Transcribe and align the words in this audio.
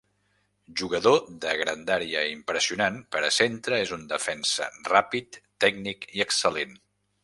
Jugador 0.79 1.19
de 1.43 1.51
grandària 1.63 2.25
impressionant 2.31 2.99
per 3.17 3.23
a 3.29 3.31
centre, 3.37 3.81
és 3.87 3.95
un 4.01 4.11
defensa 4.17 4.75
ràpid, 4.93 5.43
tècnic 5.69 6.13
i 6.19 6.29
excel·lent. 6.31 6.79